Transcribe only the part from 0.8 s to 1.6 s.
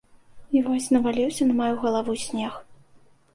наваліўся на